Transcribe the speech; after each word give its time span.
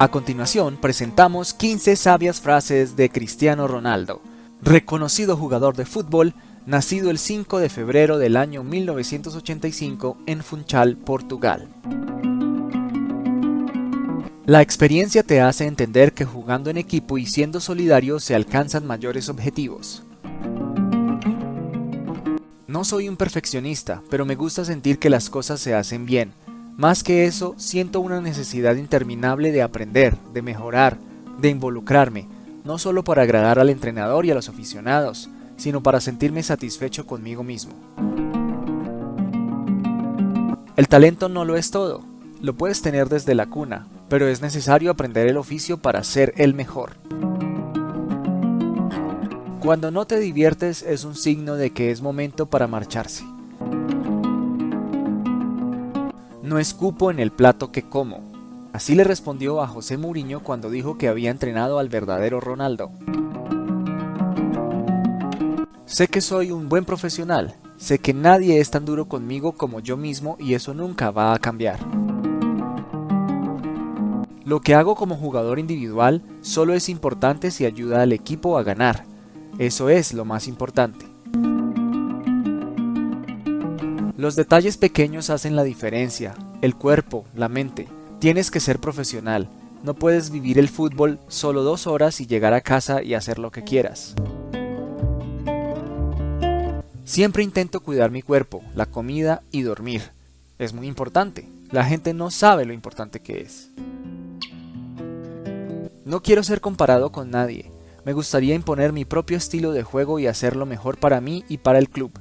A 0.00 0.08
continuación 0.08 0.78
presentamos 0.80 1.52
15 1.52 1.94
sabias 1.94 2.40
frases 2.40 2.96
de 2.96 3.10
Cristiano 3.10 3.68
Ronaldo, 3.68 4.22
reconocido 4.62 5.36
jugador 5.36 5.76
de 5.76 5.84
fútbol, 5.84 6.32
nacido 6.64 7.10
el 7.10 7.18
5 7.18 7.58
de 7.58 7.68
febrero 7.68 8.16
del 8.16 8.38
año 8.38 8.64
1985 8.64 10.16
en 10.24 10.42
Funchal, 10.42 10.96
Portugal. 10.96 11.68
La 14.46 14.62
experiencia 14.62 15.22
te 15.22 15.42
hace 15.42 15.66
entender 15.66 16.14
que 16.14 16.24
jugando 16.24 16.70
en 16.70 16.78
equipo 16.78 17.18
y 17.18 17.26
siendo 17.26 17.60
solidario 17.60 18.20
se 18.20 18.34
alcanzan 18.34 18.86
mayores 18.86 19.28
objetivos. 19.28 20.02
No 22.66 22.84
soy 22.84 23.10
un 23.10 23.18
perfeccionista, 23.18 24.00
pero 24.08 24.24
me 24.24 24.34
gusta 24.34 24.64
sentir 24.64 24.98
que 24.98 25.10
las 25.10 25.28
cosas 25.28 25.60
se 25.60 25.74
hacen 25.74 26.06
bien, 26.06 26.32
más 26.80 27.02
que 27.02 27.26
eso, 27.26 27.54
siento 27.58 28.00
una 28.00 28.22
necesidad 28.22 28.76
interminable 28.76 29.52
de 29.52 29.60
aprender, 29.60 30.16
de 30.32 30.40
mejorar, 30.40 30.96
de 31.38 31.50
involucrarme, 31.50 32.26
no 32.64 32.78
solo 32.78 33.04
para 33.04 33.20
agradar 33.20 33.58
al 33.58 33.68
entrenador 33.68 34.24
y 34.24 34.30
a 34.30 34.34
los 34.34 34.48
aficionados, 34.48 35.28
sino 35.58 35.82
para 35.82 36.00
sentirme 36.00 36.42
satisfecho 36.42 37.06
conmigo 37.06 37.42
mismo. 37.42 37.74
El 40.74 40.88
talento 40.88 41.28
no 41.28 41.44
lo 41.44 41.56
es 41.56 41.70
todo, 41.70 42.02
lo 42.40 42.54
puedes 42.54 42.80
tener 42.80 43.10
desde 43.10 43.34
la 43.34 43.44
cuna, 43.44 43.86
pero 44.08 44.26
es 44.26 44.40
necesario 44.40 44.90
aprender 44.90 45.26
el 45.26 45.36
oficio 45.36 45.76
para 45.76 46.02
ser 46.02 46.32
el 46.38 46.54
mejor. 46.54 46.92
Cuando 49.60 49.90
no 49.90 50.06
te 50.06 50.18
diviertes 50.18 50.82
es 50.82 51.04
un 51.04 51.14
signo 51.14 51.56
de 51.56 51.74
que 51.74 51.90
es 51.90 52.00
momento 52.00 52.46
para 52.46 52.66
marcharse. 52.66 53.26
No 56.50 56.58
escupo 56.58 57.12
en 57.12 57.20
el 57.20 57.30
plato 57.30 57.70
que 57.70 57.84
como. 57.84 58.24
Así 58.72 58.96
le 58.96 59.04
respondió 59.04 59.62
a 59.62 59.68
José 59.68 59.96
Mourinho 59.96 60.42
cuando 60.42 60.68
dijo 60.68 60.98
que 60.98 61.06
había 61.06 61.30
entrenado 61.30 61.78
al 61.78 61.88
verdadero 61.88 62.40
Ronaldo. 62.40 62.90
Sé 65.84 66.08
que 66.08 66.20
soy 66.20 66.50
un 66.50 66.68
buen 66.68 66.84
profesional, 66.84 67.54
sé 67.76 68.00
que 68.00 68.14
nadie 68.14 68.58
es 68.58 68.68
tan 68.68 68.84
duro 68.84 69.06
conmigo 69.06 69.52
como 69.52 69.78
yo 69.78 69.96
mismo 69.96 70.36
y 70.40 70.54
eso 70.54 70.74
nunca 70.74 71.12
va 71.12 71.34
a 71.34 71.38
cambiar. 71.38 71.78
Lo 74.44 74.60
que 74.60 74.74
hago 74.74 74.96
como 74.96 75.14
jugador 75.14 75.60
individual 75.60 76.20
solo 76.40 76.74
es 76.74 76.88
importante 76.88 77.52
si 77.52 77.64
ayuda 77.64 78.02
al 78.02 78.12
equipo 78.12 78.58
a 78.58 78.64
ganar. 78.64 79.04
Eso 79.58 79.88
es 79.88 80.12
lo 80.12 80.24
más 80.24 80.48
importante. 80.48 81.09
Los 84.20 84.36
detalles 84.36 84.76
pequeños 84.76 85.30
hacen 85.30 85.56
la 85.56 85.64
diferencia, 85.64 86.34
el 86.60 86.74
cuerpo, 86.74 87.24
la 87.34 87.48
mente. 87.48 87.88
Tienes 88.18 88.50
que 88.50 88.60
ser 88.60 88.78
profesional, 88.78 89.48
no 89.82 89.94
puedes 89.94 90.28
vivir 90.28 90.58
el 90.58 90.68
fútbol 90.68 91.18
solo 91.28 91.62
dos 91.62 91.86
horas 91.86 92.20
y 92.20 92.26
llegar 92.26 92.52
a 92.52 92.60
casa 92.60 93.02
y 93.02 93.14
hacer 93.14 93.38
lo 93.38 93.50
que 93.50 93.64
quieras. 93.64 94.14
Siempre 97.04 97.42
intento 97.42 97.80
cuidar 97.80 98.10
mi 98.10 98.20
cuerpo, 98.20 98.62
la 98.74 98.84
comida 98.84 99.42
y 99.52 99.62
dormir. 99.62 100.02
Es 100.58 100.74
muy 100.74 100.86
importante. 100.86 101.48
La 101.70 101.86
gente 101.86 102.12
no 102.12 102.30
sabe 102.30 102.66
lo 102.66 102.74
importante 102.74 103.20
que 103.20 103.40
es. 103.40 103.70
No 106.04 106.22
quiero 106.22 106.42
ser 106.42 106.60
comparado 106.60 107.10
con 107.10 107.30
nadie. 107.30 107.72
Me 108.04 108.12
gustaría 108.12 108.54
imponer 108.54 108.92
mi 108.92 109.06
propio 109.06 109.38
estilo 109.38 109.72
de 109.72 109.82
juego 109.82 110.18
y 110.18 110.26
hacerlo 110.26 110.66
mejor 110.66 110.98
para 110.98 111.22
mí 111.22 111.42
y 111.48 111.56
para 111.56 111.78
el 111.78 111.88
club. 111.88 112.12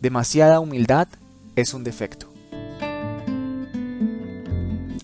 Demasiada 0.00 0.60
humildad 0.60 1.08
es 1.56 1.74
un 1.74 1.82
defecto. 1.82 2.32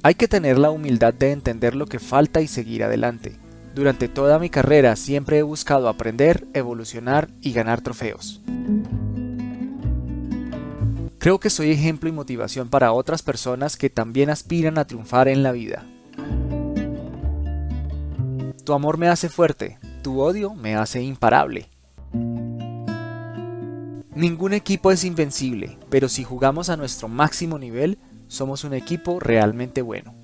Hay 0.04 0.14
que 0.14 0.28
tener 0.28 0.56
la 0.56 0.70
humildad 0.70 1.12
de 1.12 1.32
entender 1.32 1.74
lo 1.74 1.86
que 1.86 1.98
falta 1.98 2.40
y 2.42 2.46
seguir 2.46 2.84
adelante. 2.84 3.36
Durante 3.74 4.06
toda 4.06 4.38
mi 4.38 4.50
carrera 4.50 4.94
siempre 4.94 5.38
he 5.38 5.42
buscado 5.42 5.88
aprender, 5.88 6.46
evolucionar 6.54 7.28
y 7.40 7.52
ganar 7.52 7.80
trofeos. 7.80 8.40
Creo 11.18 11.40
que 11.40 11.50
soy 11.50 11.72
ejemplo 11.72 12.08
y 12.08 12.12
motivación 12.12 12.68
para 12.68 12.92
otras 12.92 13.22
personas 13.22 13.76
que 13.76 13.90
también 13.90 14.30
aspiran 14.30 14.78
a 14.78 14.86
triunfar 14.86 15.26
en 15.26 15.42
la 15.42 15.50
vida. 15.50 15.84
Tu 18.64 18.72
amor 18.72 18.96
me 18.96 19.08
hace 19.08 19.28
fuerte, 19.28 19.78
tu 20.02 20.20
odio 20.20 20.54
me 20.54 20.76
hace 20.76 21.02
imparable. 21.02 21.73
Ningún 24.14 24.52
equipo 24.52 24.92
es 24.92 25.02
invencible, 25.02 25.76
pero 25.90 26.08
si 26.08 26.22
jugamos 26.22 26.68
a 26.68 26.76
nuestro 26.76 27.08
máximo 27.08 27.58
nivel, 27.58 27.98
somos 28.28 28.62
un 28.62 28.72
equipo 28.72 29.18
realmente 29.18 29.82
bueno. 29.82 30.14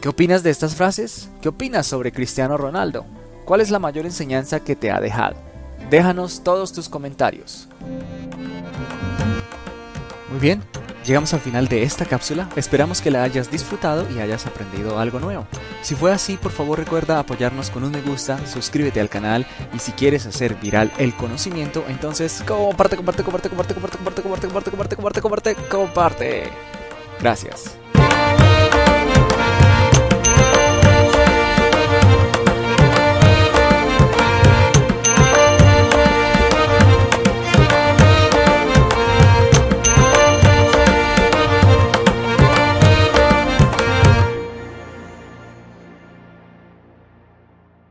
¿Qué 0.00 0.08
opinas 0.08 0.42
de 0.42 0.50
estas 0.50 0.74
frases? 0.74 1.30
¿Qué 1.40 1.48
opinas 1.48 1.86
sobre 1.86 2.10
Cristiano 2.10 2.56
Ronaldo? 2.56 3.06
¿Cuál 3.44 3.60
es 3.60 3.70
la 3.70 3.78
mayor 3.78 4.06
enseñanza 4.06 4.58
que 4.58 4.74
te 4.74 4.90
ha 4.90 5.00
dejado? 5.00 5.36
Déjanos 5.88 6.42
todos 6.42 6.72
tus 6.72 6.88
comentarios. 6.88 7.68
Muy 10.30 10.40
bien, 10.40 10.64
Llegamos 11.06 11.32
al 11.32 11.40
final 11.40 11.66
de 11.68 11.82
esta 11.82 12.04
cápsula, 12.04 12.48
esperamos 12.56 13.00
que 13.00 13.10
la 13.10 13.22
hayas 13.22 13.50
disfrutado 13.50 14.06
y 14.10 14.20
hayas 14.20 14.46
aprendido 14.46 14.98
algo 14.98 15.18
nuevo. 15.18 15.46
Si 15.82 15.94
fue 15.94 16.12
así, 16.12 16.36
por 16.36 16.52
favor 16.52 16.78
recuerda 16.78 17.18
apoyarnos 17.18 17.70
con 17.70 17.84
un 17.84 17.90
me 17.90 18.02
gusta, 18.02 18.46
suscríbete 18.46 19.00
al 19.00 19.08
canal 19.08 19.46
y 19.74 19.78
si 19.78 19.92
quieres 19.92 20.26
hacer 20.26 20.54
viral 20.56 20.92
el 20.98 21.14
conocimiento, 21.14 21.84
entonces 21.88 22.42
comparte, 22.46 22.96
comparte, 22.96 23.22
comparte, 23.22 23.48
comparte, 23.48 23.74
comparte, 23.74 23.96
comparte, 23.96 24.22
comparte, 24.22 24.70
comparte, 24.70 24.96
comparte, 24.96 25.20
comparte, 25.20 25.54
comparte. 25.68 26.50
Gracias. 27.20 27.79